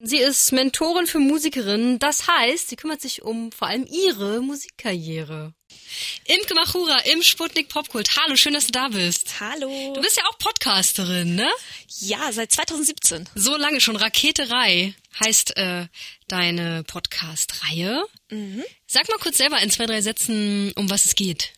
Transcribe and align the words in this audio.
Sie 0.00 0.18
ist 0.18 0.52
Mentorin 0.52 1.08
für 1.08 1.18
Musikerinnen, 1.18 1.98
das 1.98 2.28
heißt, 2.28 2.68
sie 2.68 2.76
kümmert 2.76 3.00
sich 3.00 3.22
um 3.22 3.50
vor 3.50 3.66
allem 3.66 3.84
ihre 3.84 4.40
Musikkarriere. 4.40 5.54
Imke 6.24 6.54
Machura 6.54 7.00
im 7.00 7.20
Sputnik 7.24 7.68
Popkult. 7.68 8.16
Hallo, 8.16 8.36
schön, 8.36 8.52
dass 8.52 8.66
du 8.66 8.72
da 8.72 8.88
bist. 8.88 9.40
Hallo. 9.40 9.94
Du 9.94 10.00
bist 10.00 10.16
ja 10.16 10.22
auch 10.30 10.38
Podcasterin, 10.38 11.34
ne? 11.34 11.50
Ja, 11.98 12.30
seit 12.30 12.52
2017. 12.52 13.28
So 13.34 13.56
lange 13.56 13.80
schon. 13.80 13.96
Raketerei 13.96 14.94
heißt 15.18 15.56
äh, 15.56 15.86
deine 16.28 16.84
Podcast-Reihe. 16.84 18.04
Mhm. 18.30 18.62
Sag 18.86 19.08
mal 19.08 19.18
kurz 19.18 19.38
selber 19.38 19.60
in 19.60 19.70
zwei, 19.70 19.86
drei 19.86 20.00
Sätzen, 20.00 20.70
um 20.76 20.88
was 20.90 21.06
es 21.06 21.16
geht. 21.16 21.52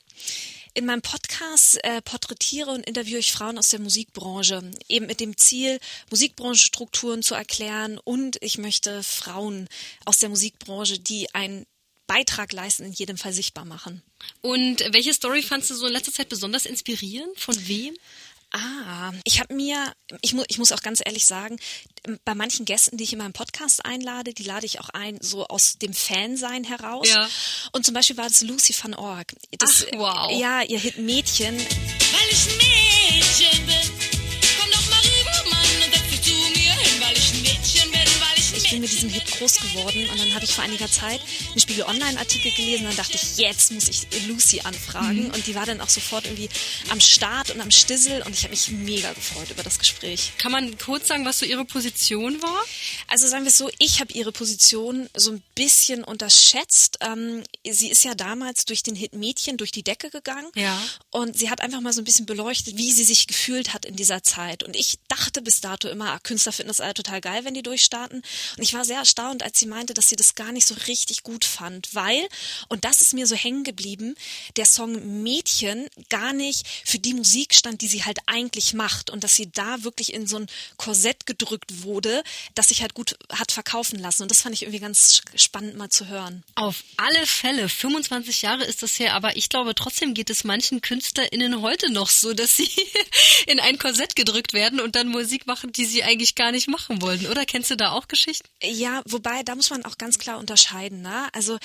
In 0.72 0.86
meinem 0.86 1.02
Podcast 1.02 1.82
äh, 1.82 2.00
porträtiere 2.00 2.70
und 2.70 2.86
interviewe 2.86 3.18
ich 3.18 3.32
Frauen 3.32 3.58
aus 3.58 3.70
der 3.70 3.80
Musikbranche, 3.80 4.70
eben 4.88 5.06
mit 5.06 5.18
dem 5.18 5.36
Ziel, 5.36 5.80
Musikbranchenstrukturen 6.10 7.22
zu 7.22 7.34
erklären 7.34 7.98
und 7.98 8.36
ich 8.40 8.56
möchte 8.56 9.02
Frauen 9.02 9.68
aus 10.04 10.18
der 10.18 10.28
Musikbranche, 10.28 11.00
die 11.00 11.34
einen 11.34 11.66
Beitrag 12.06 12.52
leisten, 12.52 12.84
in 12.84 12.92
jedem 12.92 13.16
Fall 13.16 13.32
sichtbar 13.32 13.64
machen. 13.64 14.02
Und 14.42 14.84
welche 14.92 15.14
Story 15.14 15.42
fandst 15.42 15.70
du 15.70 15.74
so 15.74 15.86
in 15.86 15.92
letzter 15.92 16.12
Zeit 16.12 16.28
besonders 16.28 16.66
inspirierend? 16.66 17.38
Von 17.38 17.56
wem? 17.68 17.94
Ah, 18.52 19.12
ich 19.24 19.38
habe 19.38 19.54
mir, 19.54 19.92
ich, 20.22 20.34
mu 20.34 20.42
ich 20.48 20.58
muss 20.58 20.72
auch 20.72 20.82
ganz 20.82 21.00
ehrlich 21.04 21.26
sagen, 21.26 21.56
bei 22.24 22.34
manchen 22.34 22.64
Gästen, 22.64 22.96
die 22.96 23.04
ich 23.04 23.12
in 23.12 23.18
meinem 23.18 23.32
Podcast 23.32 23.84
einlade, 23.84 24.34
die 24.34 24.42
lade 24.42 24.66
ich 24.66 24.80
auch 24.80 24.88
ein, 24.88 25.18
so 25.20 25.46
aus 25.46 25.74
dem 25.78 25.94
Fansein 25.94 26.64
heraus. 26.64 27.08
Ja. 27.08 27.28
Und 27.72 27.84
zum 27.84 27.94
Beispiel 27.94 28.16
war 28.16 28.28
das 28.28 28.42
Lucy 28.42 28.74
van 28.82 28.94
Org. 28.94 29.34
Das, 29.58 29.86
Ach, 29.92 29.98
wow. 29.98 30.40
Ja, 30.40 30.62
ihr 30.62 30.78
Hit 30.78 30.98
Mädchen. 30.98 31.56
Weil 31.56 32.28
ich 32.30 32.46
Mädchen 32.58 33.66
bin. 33.66 33.99
Ich 38.70 38.74
bin 38.74 38.82
mit 38.82 38.92
diesem 38.92 39.08
Hit 39.08 39.26
groß 39.26 39.56
geworden 39.56 40.08
und 40.12 40.20
dann 40.20 40.32
habe 40.32 40.44
ich 40.44 40.54
vor 40.54 40.62
einiger 40.62 40.88
Zeit 40.88 41.20
einen 41.50 41.58
Spiegel 41.58 41.82
Online-Artikel 41.82 42.52
gelesen. 42.52 42.84
Dann 42.84 42.94
dachte 42.94 43.16
ich, 43.16 43.36
jetzt 43.36 43.72
muss 43.72 43.88
ich 43.88 44.06
Lucy 44.28 44.60
anfragen. 44.60 45.24
Mhm. 45.24 45.30
Und 45.32 45.44
die 45.48 45.56
war 45.56 45.66
dann 45.66 45.80
auch 45.80 45.88
sofort 45.88 46.26
irgendwie 46.26 46.48
am 46.88 47.00
Start 47.00 47.50
und 47.50 47.60
am 47.60 47.72
Stissel 47.72 48.22
und 48.22 48.32
ich 48.32 48.44
habe 48.44 48.50
mich 48.50 48.68
mega 48.68 49.12
gefreut 49.12 49.50
über 49.50 49.64
das 49.64 49.80
Gespräch. 49.80 50.34
Kann 50.38 50.52
man 50.52 50.78
kurz 50.78 51.08
sagen, 51.08 51.24
was 51.24 51.40
so 51.40 51.46
ihre 51.46 51.64
Position 51.64 52.40
war? 52.42 52.62
Also 53.08 53.26
sagen 53.26 53.42
wir 53.42 53.48
es 53.48 53.58
so, 53.58 53.68
ich 53.80 54.00
habe 54.00 54.12
ihre 54.12 54.30
Position 54.30 55.08
so 55.16 55.32
ein 55.32 55.42
bisschen 55.56 56.04
unterschätzt. 56.04 56.98
Ähm, 57.00 57.42
sie 57.68 57.90
ist 57.90 58.04
ja 58.04 58.14
damals 58.14 58.66
durch 58.66 58.84
den 58.84 58.94
Hit 58.94 59.14
Mädchen 59.14 59.56
durch 59.56 59.72
die 59.72 59.82
Decke 59.82 60.10
gegangen. 60.10 60.46
Ja. 60.54 60.80
Und 61.10 61.36
sie 61.36 61.50
hat 61.50 61.60
einfach 61.60 61.80
mal 61.80 61.92
so 61.92 62.02
ein 62.02 62.04
bisschen 62.04 62.26
beleuchtet, 62.26 62.76
wie 62.76 62.92
sie 62.92 63.02
sich 63.02 63.26
gefühlt 63.26 63.74
hat 63.74 63.84
in 63.84 63.96
dieser 63.96 64.22
Zeit. 64.22 64.62
Und 64.62 64.76
ich 64.76 65.00
dachte 65.08 65.42
bis 65.42 65.60
dato 65.60 65.88
immer, 65.88 66.12
ah, 66.12 66.20
Künstler 66.20 66.52
finden 66.52 66.68
das 66.68 66.80
alle 66.80 66.94
total 66.94 67.20
geil, 67.20 67.44
wenn 67.44 67.54
die 67.54 67.64
durchstarten. 67.64 68.22
Und 68.59 68.59
ich 68.60 68.74
war 68.74 68.84
sehr 68.84 68.98
erstaunt, 68.98 69.42
als 69.42 69.58
sie 69.58 69.66
meinte, 69.66 69.94
dass 69.94 70.08
sie 70.08 70.16
das 70.16 70.34
gar 70.34 70.52
nicht 70.52 70.66
so 70.66 70.74
richtig 70.86 71.22
gut 71.22 71.44
fand, 71.44 71.94
weil, 71.94 72.28
und 72.68 72.84
das 72.84 73.00
ist 73.00 73.14
mir 73.14 73.26
so 73.26 73.34
hängen 73.34 73.64
geblieben, 73.64 74.14
der 74.56 74.66
Song 74.66 75.22
Mädchen 75.22 75.88
gar 76.08 76.32
nicht 76.32 76.66
für 76.84 76.98
die 76.98 77.14
Musik 77.14 77.54
stand, 77.54 77.80
die 77.82 77.88
sie 77.88 78.04
halt 78.04 78.18
eigentlich 78.26 78.74
macht. 78.74 79.10
Und 79.10 79.24
dass 79.24 79.36
sie 79.36 79.50
da 79.50 79.82
wirklich 79.84 80.12
in 80.12 80.26
so 80.26 80.38
ein 80.38 80.46
Korsett 80.76 81.26
gedrückt 81.26 81.82
wurde, 81.82 82.22
das 82.54 82.68
sich 82.68 82.82
halt 82.82 82.94
gut 82.94 83.16
hat 83.30 83.52
verkaufen 83.52 83.98
lassen. 83.98 84.22
Und 84.22 84.30
das 84.30 84.42
fand 84.42 84.54
ich 84.54 84.62
irgendwie 84.62 84.80
ganz 84.80 85.22
spannend 85.34 85.76
mal 85.76 85.90
zu 85.90 86.08
hören. 86.08 86.42
Auf 86.54 86.84
alle 86.96 87.26
Fälle. 87.26 87.68
25 87.68 88.42
Jahre 88.42 88.64
ist 88.64 88.82
das 88.82 88.98
her, 88.98 89.14
aber 89.14 89.36
ich 89.36 89.48
glaube 89.48 89.74
trotzdem 89.74 90.14
geht 90.14 90.30
es 90.30 90.44
manchen 90.44 90.80
KünstlerInnen 90.80 91.62
heute 91.62 91.90
noch 91.90 92.10
so, 92.10 92.34
dass 92.34 92.56
sie 92.56 92.70
in 93.46 93.60
ein 93.60 93.78
Korsett 93.78 94.16
gedrückt 94.16 94.52
werden 94.52 94.80
und 94.80 94.96
dann 94.96 95.08
Musik 95.08 95.46
machen, 95.46 95.72
die 95.72 95.84
sie 95.84 96.02
eigentlich 96.02 96.34
gar 96.34 96.52
nicht 96.52 96.68
machen 96.68 97.00
wollten. 97.02 97.26
Oder 97.26 97.46
kennst 97.46 97.70
du 97.70 97.76
da 97.76 97.92
auch 97.92 98.08
Geschichten? 98.08 98.49
Ja, 98.62 99.02
wobei, 99.06 99.42
da 99.42 99.54
muss 99.54 99.70
man 99.70 99.84
auch 99.84 99.96
ganz 99.96 100.18
klar 100.18 100.38
unterscheiden. 100.38 101.00
Ne? 101.00 101.28
Also 101.32 101.58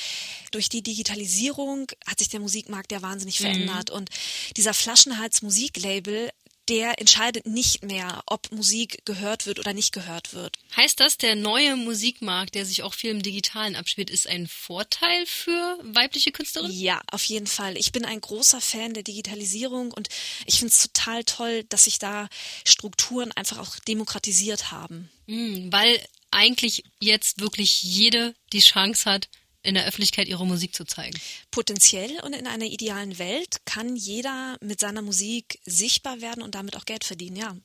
durch 0.52 0.70
die 0.70 0.82
Digitalisierung 0.82 1.88
hat 2.08 2.20
sich 2.20 2.30
der 2.30 2.40
Musikmarkt 2.40 2.92
ja 2.92 3.02
wahnsinnig 3.02 3.40
verändert. 3.40 3.90
Und 3.90 4.10
dieser 4.56 4.74
Flaschenhals-Musiklabel, 4.74 6.32
der 6.70 7.00
entscheidet 7.00 7.46
nicht 7.46 7.84
mehr, 7.84 8.24
ob 8.26 8.52
Musik 8.52 9.06
gehört 9.06 9.46
wird 9.46 9.60
oder 9.60 9.74
nicht 9.74 9.92
gehört 9.92 10.34
wird. 10.34 10.58
Heißt 10.76 11.00
das, 11.00 11.18
der 11.18 11.36
neue 11.36 11.76
Musikmarkt, 11.76 12.56
der 12.56 12.66
sich 12.66 12.82
auch 12.82 12.94
viel 12.94 13.12
im 13.12 13.22
Digitalen 13.22 13.76
abspielt, 13.76 14.10
ist 14.10 14.28
ein 14.28 14.48
Vorteil 14.48 15.26
für 15.26 15.78
weibliche 15.84 16.32
Künstlerinnen? 16.32 16.76
Ja, 16.76 17.02
auf 17.12 17.24
jeden 17.26 17.48
Fall. 17.48 17.78
Ich 17.78 17.92
bin 17.92 18.06
ein 18.06 18.22
großer 18.22 18.62
Fan 18.62 18.94
der 18.94 19.04
Digitalisierung 19.04 19.92
und 19.92 20.10
ich 20.46 20.60
finde 20.60 20.74
es 20.74 20.82
total 20.82 21.24
toll, 21.24 21.66
dass 21.66 21.84
sich 21.84 22.00
da 22.00 22.30
Strukturen 22.66 23.32
einfach 23.34 23.60
auch 23.60 23.78
demokratisiert 23.80 24.72
haben. 24.72 25.10
Mhm, 25.28 25.72
weil 25.72 26.00
eigentlich 26.36 26.84
jetzt 27.00 27.40
wirklich 27.40 27.82
jede 27.82 28.36
die 28.52 28.60
Chance 28.60 29.10
hat, 29.10 29.30
in 29.64 29.74
der 29.74 29.86
Öffentlichkeit 29.86 30.28
ihre 30.28 30.46
Musik 30.46 30.76
zu 30.76 30.86
zeigen. 30.86 31.18
Potenziell 31.50 32.20
und 32.24 32.34
in 32.34 32.46
einer 32.46 32.66
idealen 32.66 33.18
Welt 33.18 33.66
kann 33.66 33.96
jeder 33.96 34.58
mit 34.62 34.80
seiner 34.80 35.02
Musik 35.02 35.60
sichtbar 35.66 36.22
werden 36.22 36.44
und 36.44 36.54
damit 36.54 36.76
auch 36.76 36.86
Geld 36.86 37.04
verdienen, 37.04 37.38
ja. 37.38 37.58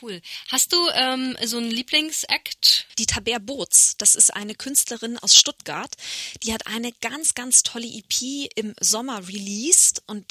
Cool. 0.00 0.20
Hast 0.48 0.72
du 0.72 0.88
ähm, 0.94 1.36
so 1.44 1.58
einen 1.58 1.70
Lieblingsakt? 1.70 2.86
Die 2.98 3.06
Taber 3.06 3.40
Boots, 3.40 3.96
das 3.98 4.14
ist 4.14 4.34
eine 4.34 4.54
Künstlerin 4.54 5.18
aus 5.18 5.36
Stuttgart, 5.36 5.90
die 6.42 6.52
hat 6.52 6.66
eine 6.66 6.92
ganz, 7.00 7.34
ganz 7.34 7.62
tolle 7.62 7.86
EP 7.86 8.48
im 8.54 8.74
Sommer 8.80 9.26
released 9.26 10.02
und 10.06 10.24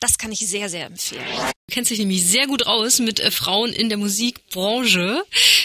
das 0.00 0.18
kann 0.18 0.32
ich 0.32 0.40
sehr, 0.40 0.68
sehr 0.68 0.86
empfehlen. 0.86 1.24
Du 1.68 1.74
kennst 1.74 1.90
dich 1.90 1.98
nämlich 1.98 2.24
sehr 2.24 2.46
gut 2.46 2.66
aus 2.66 2.98
mit 2.98 3.20
äh, 3.20 3.30
Frauen 3.30 3.74
in 3.74 3.90
der 3.90 3.98
Musikbranche, 3.98 5.22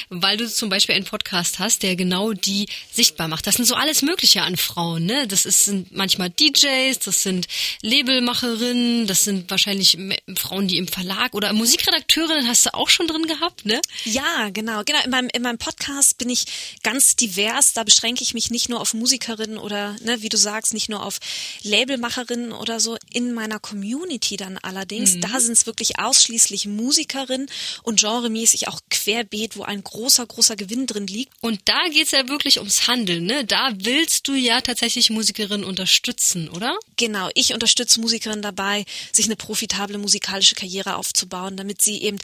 weil 0.09 0.35
du 0.35 0.49
zum 0.49 0.67
Beispiel 0.69 0.95
einen 0.95 1.05
Podcast 1.05 1.59
hast, 1.59 1.81
der 1.81 1.95
genau 1.95 2.33
die 2.33 2.67
sichtbar 2.91 3.29
macht. 3.29 3.47
Das 3.47 3.55
sind 3.55 3.65
so 3.65 3.75
alles 3.75 4.01
Mögliche 4.01 4.41
an 4.41 4.57
Frauen, 4.57 5.05
ne? 5.05 5.27
Das 5.27 5.45
ist, 5.45 5.63
sind 5.63 5.93
manchmal 5.95 6.29
DJs, 6.29 6.99
das 6.99 7.23
sind 7.23 7.47
Labelmacherinnen, 7.81 9.07
das 9.07 9.23
sind 9.23 9.49
wahrscheinlich 9.49 9.97
Frauen, 10.35 10.67
die 10.67 10.77
im 10.77 10.89
Verlag 10.89 11.33
oder 11.33 11.53
Musikredakteurinnen 11.53 12.47
hast 12.49 12.65
du 12.65 12.73
auch 12.73 12.89
schon 12.89 13.07
drin 13.07 13.25
gehabt, 13.25 13.32
ne? 13.63 13.81
Ja, 14.05 14.49
genau, 14.49 14.83
genau. 14.83 15.03
In 15.03 15.09
meinem, 15.09 15.29
in 15.33 15.41
meinem 15.41 15.57
Podcast 15.57 16.17
bin 16.17 16.29
ich 16.29 16.45
ganz 16.83 17.15
divers. 17.15 17.73
Da 17.73 17.83
beschränke 17.83 18.23
ich 18.23 18.33
mich 18.33 18.49
nicht 18.51 18.69
nur 18.69 18.81
auf 18.81 18.93
Musikerinnen 18.93 19.57
oder, 19.57 19.95
ne, 20.01 20.21
wie 20.21 20.29
du 20.29 20.37
sagst, 20.37 20.73
nicht 20.73 20.89
nur 20.89 21.05
auf 21.05 21.19
Labelmacherinnen 21.63 22.51
oder 22.51 22.79
so. 22.79 22.97
In 23.11 23.33
meiner 23.33 23.59
Community 23.59 24.37
dann 24.37 24.57
allerdings, 24.57 25.19
da 25.19 25.39
sind 25.39 25.53
es 25.53 25.65
wirklich 25.65 25.99
ausschließlich 25.99 26.67
Musikerinnen 26.67 27.49
und 27.83 27.99
genremäßig 27.99 28.67
auch 28.67 28.79
querbeet, 28.89 29.57
wo 29.57 29.63
ein 29.63 29.83
großer, 29.83 30.25
großer 30.25 30.55
Gewinn 30.55 30.87
drin 30.87 31.07
liegt. 31.07 31.33
Und 31.41 31.61
da 31.65 31.87
geht's 31.89 32.11
ja 32.11 32.27
wirklich 32.27 32.59
ums 32.59 32.87
Handeln, 32.87 33.25
ne? 33.25 33.45
Da 33.45 33.71
willst 33.75 34.27
du 34.27 34.33
ja 34.33 34.61
tatsächlich 34.61 35.09
Musikerinnen 35.09 35.63
unterstützen, 35.63 36.49
oder? 36.49 36.77
Genau, 36.97 37.29
ich 37.33 37.53
unterstütze 37.53 37.99
Musikerinnen 37.99 38.41
dabei, 38.41 38.85
sich 39.11 39.25
eine 39.25 39.35
profitable 39.35 39.97
musikalische 39.97 40.55
Karriere 40.55 40.95
aufzubauen, 40.95 41.57
damit 41.57 41.81
sie 41.81 42.01
eben 42.01 42.17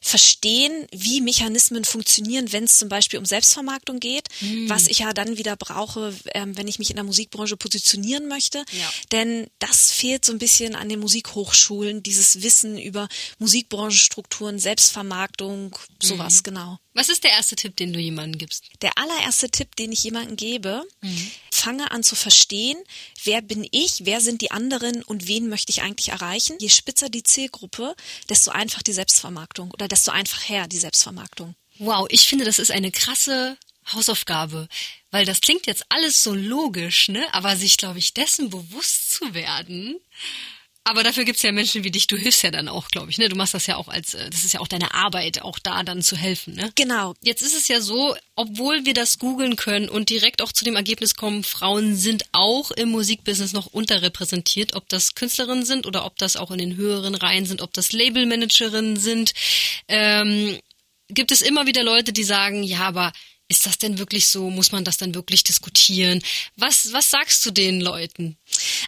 verstehen, 0.00 0.49
wie 0.92 1.20
Mechanismen 1.20 1.84
funktionieren, 1.84 2.52
wenn 2.52 2.64
es 2.64 2.78
zum 2.78 2.88
Beispiel 2.88 3.18
um 3.18 3.24
Selbstvermarktung 3.24 4.00
geht, 4.00 4.28
was 4.66 4.86
ich 4.86 5.00
ja 5.00 5.12
dann 5.12 5.38
wieder 5.38 5.56
brauche, 5.56 6.14
ähm, 6.34 6.56
wenn 6.56 6.68
ich 6.68 6.78
mich 6.78 6.90
in 6.90 6.96
der 6.96 7.04
Musikbranche 7.04 7.56
positionieren 7.56 8.28
möchte. 8.28 8.58
Ja. 8.58 8.92
Denn 9.12 9.48
das 9.58 9.92
fehlt 9.92 10.24
so 10.24 10.32
ein 10.32 10.38
bisschen 10.38 10.74
an 10.74 10.88
den 10.88 11.00
Musikhochschulen, 11.00 12.02
dieses 12.02 12.42
Wissen 12.42 12.78
über 12.78 13.08
Musikbranchenstrukturen, 13.38 14.58
Selbstvermarktung, 14.58 15.76
sowas, 16.00 16.42
genau. 16.42 16.78
Was 16.92 17.08
ist 17.08 17.22
der 17.22 17.30
erste 17.30 17.54
Tipp, 17.54 17.76
den 17.76 17.92
du 17.92 18.00
jemandem 18.00 18.38
gibst? 18.38 18.64
Der 18.82 18.90
allererste 18.96 19.48
Tipp, 19.48 19.76
den 19.76 19.92
ich 19.92 20.02
jemandem 20.02 20.36
gebe, 20.36 20.84
fange 21.60 21.90
an 21.90 22.02
zu 22.02 22.16
verstehen, 22.16 22.78
wer 23.24 23.42
bin 23.42 23.66
ich, 23.70 24.04
wer 24.04 24.20
sind 24.20 24.40
die 24.40 24.50
anderen 24.50 25.02
und 25.02 25.28
wen 25.28 25.48
möchte 25.48 25.70
ich 25.70 25.82
eigentlich 25.82 26.08
erreichen. 26.08 26.56
Je 26.58 26.68
spitzer 26.68 27.08
die 27.08 27.22
Zielgruppe, 27.22 27.94
desto 28.28 28.50
einfach 28.50 28.82
die 28.82 28.92
Selbstvermarktung 28.92 29.70
oder 29.72 29.88
desto 29.88 30.10
einfacher 30.10 30.66
die 30.68 30.78
Selbstvermarktung. 30.78 31.54
Wow, 31.78 32.06
ich 32.10 32.28
finde, 32.28 32.44
das 32.44 32.58
ist 32.58 32.70
eine 32.70 32.90
krasse 32.90 33.56
Hausaufgabe, 33.92 34.68
weil 35.10 35.24
das 35.24 35.40
klingt 35.40 35.66
jetzt 35.66 35.84
alles 35.88 36.22
so 36.22 36.34
logisch, 36.34 37.08
ne? 37.08 37.26
Aber 37.32 37.56
sich, 37.56 37.76
glaube 37.76 37.98
ich, 37.98 38.14
dessen 38.14 38.50
bewusst 38.50 39.12
zu 39.12 39.34
werden. 39.34 39.98
Aber 40.84 41.02
dafür 41.02 41.24
gibt's 41.24 41.42
ja 41.42 41.52
Menschen 41.52 41.84
wie 41.84 41.90
dich, 41.90 42.06
du 42.06 42.16
hilfst 42.16 42.42
ja 42.42 42.50
dann 42.50 42.66
auch, 42.68 42.88
glaube 42.88 43.10
ich, 43.10 43.18
ne? 43.18 43.28
Du 43.28 43.36
machst 43.36 43.52
das 43.52 43.66
ja 43.66 43.76
auch 43.76 43.88
als, 43.88 44.14
äh, 44.14 44.30
das 44.30 44.44
ist 44.44 44.54
ja 44.54 44.60
auch 44.60 44.68
deine 44.68 44.94
Arbeit, 44.94 45.42
auch 45.42 45.58
da 45.58 45.82
dann 45.82 46.02
zu 46.02 46.16
helfen, 46.16 46.54
ne? 46.54 46.72
Genau. 46.74 47.14
Jetzt 47.22 47.42
ist 47.42 47.54
es 47.54 47.68
ja 47.68 47.80
so, 47.80 48.16
obwohl 48.34 48.86
wir 48.86 48.94
das 48.94 49.18
googeln 49.18 49.56
können 49.56 49.90
und 49.90 50.08
direkt 50.08 50.40
auch 50.40 50.52
zu 50.52 50.64
dem 50.64 50.76
Ergebnis 50.76 51.14
kommen, 51.14 51.44
Frauen 51.44 51.96
sind 51.96 52.24
auch 52.32 52.70
im 52.70 52.90
Musikbusiness 52.90 53.52
noch 53.52 53.66
unterrepräsentiert, 53.66 54.74
ob 54.74 54.88
das 54.88 55.14
Künstlerinnen 55.14 55.66
sind 55.66 55.86
oder 55.86 56.06
ob 56.06 56.16
das 56.16 56.36
auch 56.36 56.50
in 56.50 56.58
den 56.58 56.76
höheren 56.76 57.14
Reihen 57.14 57.44
sind, 57.44 57.60
ob 57.60 57.74
das 57.74 57.92
Labelmanagerinnen 57.92 58.96
sind, 58.96 59.34
ähm, 59.86 60.58
gibt 61.08 61.30
es 61.30 61.42
immer 61.42 61.66
wieder 61.66 61.82
Leute, 61.82 62.12
die 62.12 62.24
sagen, 62.24 62.62
ja, 62.62 62.80
aber 62.80 63.12
ist 63.50 63.66
das 63.66 63.78
denn 63.78 63.98
wirklich 63.98 64.28
so? 64.28 64.48
Muss 64.48 64.70
man 64.70 64.84
das 64.84 64.96
dann 64.96 65.14
wirklich 65.14 65.42
diskutieren? 65.42 66.22
Was, 66.56 66.92
was 66.92 67.10
sagst 67.10 67.44
du 67.44 67.50
den 67.50 67.80
Leuten? 67.80 68.38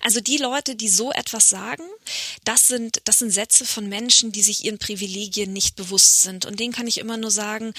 Also 0.03 0.21
die 0.21 0.37
Leute, 0.37 0.77
die 0.77 0.89
so 0.89 1.11
etwas 1.11 1.49
sagen, 1.49 1.83
das 2.45 2.69
sind, 2.69 3.03
das 3.05 3.19
sind 3.19 3.33
Sätze 3.33 3.67
von 3.67 3.89
Menschen, 3.89 4.31
die 4.31 4.43
sich 4.43 4.65
ihren 4.65 4.79
Privilegien 4.79 5.53
nicht 5.53 5.75
bewusst 5.75 6.23
sind. 6.23 6.47
Und 6.47 6.61
denen 6.61 6.73
kann 6.73 6.87
ich 6.87 6.99
immer 6.99 7.17
nur 7.17 7.33
sagen, 7.33 7.75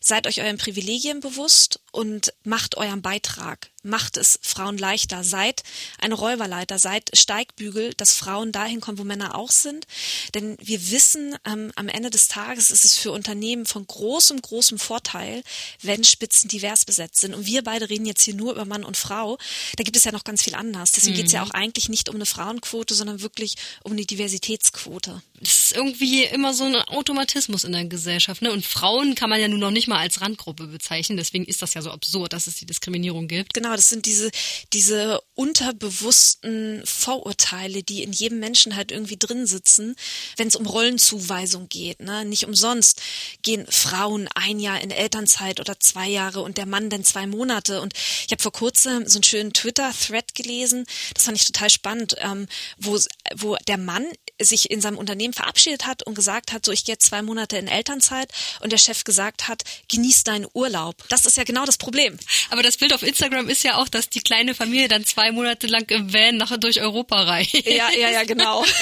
seid 0.00 0.26
euch 0.26 0.42
euren 0.42 0.58
Privilegien 0.58 1.20
bewusst 1.20 1.80
und 1.90 2.34
macht 2.44 2.76
euren 2.76 3.00
Beitrag. 3.00 3.70
Macht 3.86 4.16
es 4.16 4.38
Frauen 4.42 4.78
leichter. 4.78 5.24
Seid 5.24 5.62
eine 5.98 6.14
Räuberleiter, 6.14 6.78
seid 6.78 7.10
Steigbügel, 7.16 7.94
dass 7.94 8.14
Frauen 8.14 8.52
dahin 8.52 8.80
kommen, 8.80 8.98
wo 8.98 9.04
Männer 9.04 9.34
auch 9.34 9.50
sind. 9.50 9.86
Denn 10.34 10.56
wir 10.60 10.90
wissen, 10.90 11.36
ähm, 11.44 11.72
am 11.76 11.88
Ende 11.88 12.10
des 12.10 12.28
Tages 12.28 12.70
ist 12.70 12.84
es 12.84 12.96
für 12.96 13.12
Unternehmen 13.12 13.66
von 13.66 13.86
großem, 13.86 14.42
großem 14.42 14.78
Vorteil, 14.78 15.42
wenn 15.82 16.04
Spitzen 16.04 16.48
divers 16.48 16.84
besetzt 16.84 17.20
sind. 17.20 17.34
Und 17.34 17.46
wir 17.46 17.62
beide 17.62 17.88
reden 17.88 18.06
jetzt 18.06 18.22
hier 18.22 18.34
nur 18.34 18.52
über 18.52 18.64
Mann 18.64 18.84
und 18.84 18.96
Frau. 18.96 19.38
Da 19.76 19.84
gibt 19.84 19.96
es 19.96 20.04
ja 20.04 20.12
noch 20.12 20.24
ganz 20.24 20.42
viel 20.42 20.54
anders. 20.54 20.92
Deswegen 20.92 21.16
geht 21.16 21.26
es 21.26 21.32
ja 21.32 21.42
auch 21.42 21.50
eigentlich 21.50 21.88
nicht 21.88 22.08
um 22.08 22.16
eine 22.16 22.26
Frauenquote, 22.26 22.94
sondern 22.94 23.22
wirklich 23.22 23.56
um 23.84 23.92
eine 23.92 24.04
Diversitätsquote. 24.04 25.22
Das 25.40 25.58
ist 25.58 25.76
irgendwie 25.76 26.24
immer 26.24 26.54
so 26.54 26.64
ein 26.64 26.74
Automatismus 26.74 27.64
in 27.64 27.72
der 27.72 27.84
Gesellschaft. 27.84 28.42
Ne? 28.42 28.50
Und 28.50 28.64
Frauen 28.64 29.14
kann 29.14 29.28
man 29.30 29.40
ja 29.40 29.48
nun 29.48 29.60
noch 29.60 29.70
nicht 29.70 29.86
mal 29.86 29.98
als 29.98 30.20
Randgruppe 30.20 30.66
bezeichnen. 30.66 31.18
Deswegen 31.18 31.44
ist 31.44 31.62
das 31.62 31.74
ja 31.74 31.82
so 31.82 31.90
absurd, 31.90 32.32
dass 32.32 32.46
es 32.46 32.56
die 32.56 32.66
Diskriminierung 32.66 33.28
gibt. 33.28 33.54
Genau, 33.54 33.75
das 33.76 33.88
sind 33.88 34.06
diese, 34.06 34.30
diese 34.72 35.20
unterbewussten 35.34 36.82
Vorurteile, 36.84 37.82
die 37.82 38.02
in 38.02 38.12
jedem 38.12 38.38
Menschen 38.38 38.76
halt 38.76 38.90
irgendwie 38.90 39.16
drin 39.16 39.46
sitzen, 39.46 39.96
wenn 40.36 40.48
es 40.48 40.56
um 40.56 40.66
Rollenzuweisung 40.66 41.68
geht. 41.68 42.00
Ne? 42.00 42.24
Nicht 42.24 42.46
umsonst 42.46 43.02
gehen 43.42 43.66
Frauen 43.68 44.28
ein 44.34 44.58
Jahr 44.58 44.80
in 44.80 44.90
Elternzeit 44.90 45.60
oder 45.60 45.78
zwei 45.78 46.08
Jahre 46.08 46.42
und 46.42 46.58
der 46.58 46.66
Mann 46.66 46.90
dann 46.90 47.04
zwei 47.04 47.26
Monate. 47.26 47.80
Und 47.80 47.94
ich 47.94 48.32
habe 48.32 48.42
vor 48.42 48.52
kurzem 48.52 49.06
so 49.06 49.18
einen 49.18 49.24
schönen 49.24 49.52
Twitter-Thread 49.52 50.34
gelesen, 50.34 50.86
das 51.14 51.24
fand 51.24 51.36
ich 51.36 51.44
total 51.44 51.70
spannend, 51.70 52.16
ähm, 52.18 52.46
wo, 52.78 52.98
wo 53.36 53.56
der 53.66 53.78
Mann 53.78 54.06
sich 54.40 54.70
in 54.70 54.80
seinem 54.80 54.98
Unternehmen 54.98 55.32
verabschiedet 55.32 55.86
hat 55.86 56.02
und 56.02 56.14
gesagt 56.14 56.52
hat, 56.52 56.64
so 56.64 56.72
ich 56.72 56.84
gehe 56.84 56.94
jetzt 56.94 57.06
zwei 57.06 57.22
Monate 57.22 57.56
in 57.56 57.68
Elternzeit 57.68 58.30
und 58.60 58.72
der 58.72 58.78
Chef 58.78 59.04
gesagt 59.04 59.48
hat, 59.48 59.62
genieß 59.88 60.24
deinen 60.24 60.46
Urlaub. 60.52 60.96
Das 61.08 61.26
ist 61.26 61.36
ja 61.36 61.44
genau 61.44 61.64
das 61.64 61.78
Problem. 61.78 62.18
Aber 62.50 62.62
das 62.62 62.76
Bild 62.76 62.92
auf 62.92 63.02
Instagram 63.02 63.48
ist 63.48 63.62
ja 63.62 63.65
auch, 63.74 63.88
dass 63.88 64.08
die 64.08 64.20
kleine 64.20 64.54
Familie 64.54 64.86
dann 64.88 65.04
zwei 65.04 65.32
Monate 65.32 65.66
lang 65.66 65.84
im 65.90 66.12
Van 66.12 66.36
nach 66.36 66.56
durch 66.56 66.80
Europa 66.80 67.20
reist. 67.22 67.52
Ja, 67.66 67.90
ja, 67.90 68.10
ja, 68.10 68.24
genau. 68.24 68.64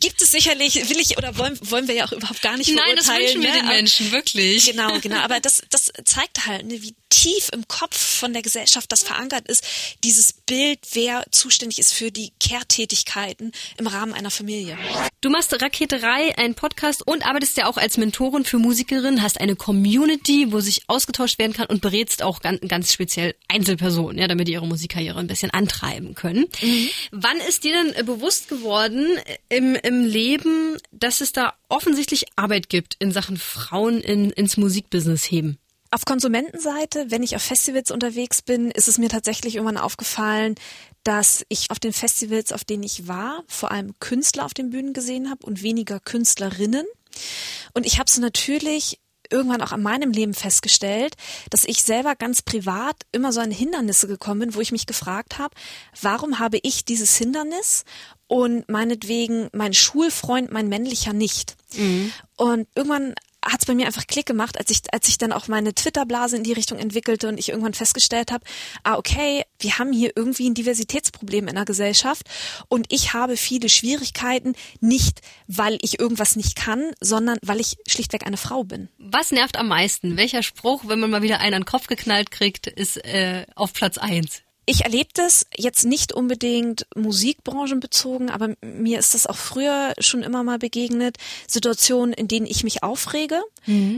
Gibt 0.00 0.20
es 0.20 0.30
sicherlich, 0.32 0.88
will 0.88 0.98
ich 0.98 1.16
oder 1.16 1.36
wollen, 1.38 1.58
wollen 1.62 1.86
wir 1.86 1.94
ja 1.94 2.06
auch 2.06 2.12
überhaupt 2.12 2.42
gar 2.42 2.56
nicht 2.56 2.70
Nein, 2.72 2.96
das 2.96 3.08
wünschen 3.08 3.42
wir 3.42 3.50
ne? 3.50 3.58
den 3.58 3.66
Menschen, 3.68 4.10
wirklich. 4.10 4.66
Genau, 4.66 4.98
genau. 5.00 5.18
Aber 5.18 5.38
das, 5.38 5.62
das 5.70 5.92
zeigt 6.04 6.46
halt, 6.46 6.66
ne, 6.66 6.82
wie 6.82 6.96
tief 7.16 7.48
im 7.54 7.66
Kopf 7.66 7.96
von 7.96 8.34
der 8.34 8.42
Gesellschaft 8.42 8.92
das 8.92 9.02
verankert 9.02 9.48
ist, 9.48 9.64
dieses 10.04 10.34
Bild, 10.34 10.80
wer 10.92 11.24
zuständig 11.30 11.78
ist 11.78 11.94
für 11.94 12.10
die 12.10 12.32
Care-Tätigkeiten 12.40 13.52
im 13.78 13.86
Rahmen 13.86 14.12
einer 14.12 14.30
Familie. 14.30 14.76
Du 15.22 15.30
machst 15.30 15.50
Raketerei, 15.60 16.36
einen 16.36 16.54
Podcast 16.54 17.06
und 17.06 17.26
arbeitest 17.26 17.56
ja 17.56 17.66
auch 17.66 17.78
als 17.78 17.96
Mentorin 17.96 18.44
für 18.44 18.58
Musikerinnen, 18.58 19.22
hast 19.22 19.40
eine 19.40 19.56
Community, 19.56 20.52
wo 20.52 20.60
sich 20.60 20.82
ausgetauscht 20.88 21.38
werden 21.38 21.54
kann 21.54 21.66
und 21.66 21.80
berätst 21.80 22.22
auch 22.22 22.40
ganz, 22.40 22.60
ganz 22.68 22.92
speziell 22.92 23.34
Einzelpersonen, 23.48 24.18
ja, 24.18 24.28
damit 24.28 24.48
die 24.48 24.52
ihre 24.52 24.66
Musikkarriere 24.66 25.18
ein 25.18 25.26
bisschen 25.26 25.50
antreiben 25.50 26.14
können. 26.14 26.44
Wann 27.12 27.38
ist 27.48 27.64
dir 27.64 27.72
denn 27.72 27.94
äh, 27.94 28.02
bewusst 28.02 28.48
geworden 28.48 29.06
äh, 29.24 29.56
im, 29.56 29.74
im 29.74 30.04
Leben, 30.04 30.76
dass 30.92 31.22
es 31.22 31.32
da 31.32 31.54
offensichtlich 31.70 32.26
Arbeit 32.36 32.68
gibt 32.68 32.96
in 32.98 33.10
Sachen 33.10 33.38
Frauen 33.38 34.02
in, 34.02 34.30
ins 34.30 34.58
Musikbusiness 34.58 35.30
heben? 35.30 35.58
Auf 35.96 36.04
Konsumentenseite, 36.04 37.06
wenn 37.10 37.22
ich 37.22 37.36
auf 37.36 37.42
Festivals 37.42 37.90
unterwegs 37.90 38.42
bin, 38.42 38.70
ist 38.70 38.86
es 38.86 38.98
mir 38.98 39.08
tatsächlich 39.08 39.54
irgendwann 39.54 39.78
aufgefallen, 39.78 40.54
dass 41.04 41.46
ich 41.48 41.70
auf 41.70 41.78
den 41.78 41.94
Festivals, 41.94 42.52
auf 42.52 42.64
denen 42.64 42.82
ich 42.82 43.08
war, 43.08 43.44
vor 43.46 43.70
allem 43.70 43.98
Künstler 43.98 44.44
auf 44.44 44.52
den 44.52 44.68
Bühnen 44.68 44.92
gesehen 44.92 45.30
habe 45.30 45.46
und 45.46 45.62
weniger 45.62 45.98
Künstlerinnen. 45.98 46.84
Und 47.72 47.86
ich 47.86 47.98
habe 47.98 48.08
es 48.08 48.18
natürlich 48.18 49.00
irgendwann 49.30 49.62
auch 49.62 49.72
an 49.72 49.82
meinem 49.82 50.10
Leben 50.10 50.34
festgestellt, 50.34 51.14
dass 51.48 51.64
ich 51.64 51.82
selber 51.82 52.14
ganz 52.14 52.42
privat 52.42 52.96
immer 53.12 53.32
so 53.32 53.40
an 53.40 53.50
Hindernisse 53.50 54.06
gekommen 54.06 54.40
bin, 54.40 54.54
wo 54.54 54.60
ich 54.60 54.72
mich 54.72 54.84
gefragt 54.84 55.38
habe, 55.38 55.54
warum 56.02 56.38
habe 56.38 56.58
ich 56.62 56.84
dieses 56.84 57.16
Hindernis 57.16 57.86
und 58.26 58.68
meinetwegen 58.68 59.48
mein 59.54 59.72
Schulfreund, 59.72 60.52
mein 60.52 60.68
männlicher 60.68 61.14
nicht. 61.14 61.56
Und 62.36 62.68
irgendwann 62.74 63.14
hat 63.46 63.60
es 63.60 63.66
bei 63.66 63.74
mir 63.74 63.86
einfach 63.86 64.06
Klick 64.06 64.26
gemacht, 64.26 64.58
als 64.58 64.70
ich, 64.70 64.80
als 64.92 65.08
ich 65.08 65.18
dann 65.18 65.32
auch 65.32 65.48
meine 65.48 65.74
Twitter-Blase 65.74 66.36
in 66.36 66.44
die 66.44 66.52
Richtung 66.52 66.78
entwickelte 66.78 67.28
und 67.28 67.38
ich 67.38 67.48
irgendwann 67.48 67.74
festgestellt 67.74 68.32
habe, 68.32 68.44
ah, 68.82 68.96
okay, 68.96 69.44
wir 69.58 69.78
haben 69.78 69.92
hier 69.92 70.12
irgendwie 70.14 70.48
ein 70.48 70.54
Diversitätsproblem 70.54 71.48
in 71.48 71.54
der 71.54 71.64
Gesellschaft 71.64 72.28
und 72.68 72.86
ich 72.92 73.12
habe 73.12 73.36
viele 73.36 73.68
Schwierigkeiten, 73.68 74.54
nicht 74.80 75.20
weil 75.46 75.78
ich 75.82 75.98
irgendwas 75.98 76.36
nicht 76.36 76.56
kann, 76.56 76.92
sondern 77.00 77.38
weil 77.42 77.60
ich 77.60 77.76
schlichtweg 77.86 78.26
eine 78.26 78.36
Frau 78.36 78.64
bin. 78.64 78.88
Was 78.98 79.30
nervt 79.30 79.56
am 79.58 79.68
meisten? 79.68 80.16
Welcher 80.16 80.42
Spruch, 80.42 80.84
wenn 80.86 81.00
man 81.00 81.10
mal 81.10 81.22
wieder 81.22 81.40
einen 81.40 81.54
an 81.54 81.62
den 81.62 81.66
Kopf 81.66 81.86
geknallt 81.86 82.30
kriegt, 82.30 82.66
ist 82.66 82.98
äh, 83.04 83.46
auf 83.54 83.72
Platz 83.72 83.98
eins? 83.98 84.42
Ich 84.68 84.84
erlebe 84.84 85.10
das 85.14 85.46
jetzt 85.56 85.84
nicht 85.84 86.12
unbedingt 86.12 86.86
musikbranchenbezogen, 86.96 88.30
aber 88.30 88.56
mir 88.60 88.98
ist 88.98 89.14
das 89.14 89.28
auch 89.28 89.36
früher 89.36 89.94
schon 90.00 90.24
immer 90.24 90.42
mal 90.42 90.58
begegnet. 90.58 91.18
Situationen, 91.46 92.12
in 92.12 92.26
denen 92.26 92.46
ich 92.46 92.64
mich 92.64 92.82
aufrege. 92.82 93.40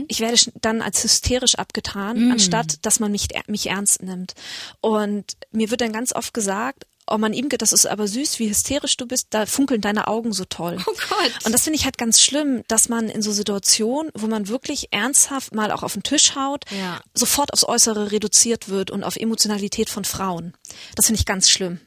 Ich 0.07 0.19
werde 0.19 0.37
dann 0.61 0.81
als 0.81 1.03
hysterisch 1.03 1.55
abgetan, 1.55 2.31
anstatt 2.31 2.85
dass 2.85 2.99
man 2.99 3.11
mich, 3.11 3.29
mich 3.47 3.67
ernst 3.67 4.03
nimmt. 4.03 4.33
Und 4.79 5.37
mir 5.51 5.71
wird 5.71 5.81
dann 5.81 5.91
ganz 5.91 6.13
oft 6.13 6.33
gesagt, 6.33 6.85
oh 7.11 7.17
man 7.17 7.33
Imke, 7.33 7.57
das 7.57 7.73
ist 7.73 7.85
aber 7.85 8.07
süß, 8.07 8.39
wie 8.39 8.49
hysterisch 8.49 8.97
du 8.97 9.05
bist, 9.05 9.27
da 9.31 9.45
funkeln 9.45 9.81
deine 9.81 10.07
Augen 10.07 10.33
so 10.33 10.45
toll. 10.45 10.77
Oh 10.87 10.93
Gott. 11.09 11.45
Und 11.45 11.51
das 11.51 11.63
finde 11.63 11.77
ich 11.77 11.85
halt 11.85 11.97
ganz 11.97 12.21
schlimm, 12.21 12.63
dass 12.67 12.89
man 12.89 13.09
in 13.09 13.21
so 13.21 13.31
Situationen, 13.31 14.11
wo 14.15 14.27
man 14.27 14.47
wirklich 14.47 14.87
ernsthaft 14.91 15.53
mal 15.53 15.71
auch 15.71 15.83
auf 15.83 15.93
den 15.93 16.03
Tisch 16.03 16.35
haut, 16.35 16.65
Ja. 16.71 16.99
sofort 17.13 17.53
aufs 17.53 17.63
Äußere 17.63 18.11
reduziert 18.11 18.69
wird 18.69 18.91
und 18.91 19.03
auf 19.03 19.15
Emotionalität 19.15 19.89
von 19.89 20.05
Frauen. 20.05 20.53
Das 20.95 21.05
finde 21.07 21.19
ich 21.19 21.25
ganz 21.25 21.49
schlimm. 21.49 21.79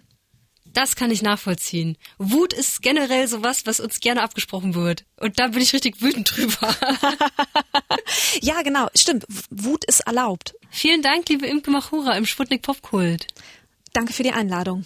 Das 0.74 0.96
kann 0.96 1.10
ich 1.10 1.20
nachvollziehen. 1.20 1.98
Wut 2.16 2.54
ist 2.54 2.80
generell 2.80 3.28
sowas, 3.28 3.66
was 3.66 3.78
uns 3.78 4.00
gerne 4.00 4.22
abgesprochen 4.22 4.74
wird. 4.74 5.04
Und 5.20 5.38
da 5.38 5.48
bin 5.48 5.60
ich 5.60 5.74
richtig 5.74 6.00
wütend 6.00 6.34
drüber. 6.34 6.74
Ja, 8.40 8.62
genau, 8.62 8.88
stimmt. 8.94 9.24
Wut 9.50 9.84
ist 9.84 10.00
erlaubt. 10.00 10.54
Vielen 10.70 11.02
Dank, 11.02 11.28
liebe 11.28 11.46
Imke 11.46 11.70
Machura 11.70 12.16
im 12.16 12.26
Sputnik 12.26 12.62
Popkult. 12.62 13.26
Danke 13.92 14.12
für 14.12 14.22
die 14.22 14.32
Einladung. 14.32 14.84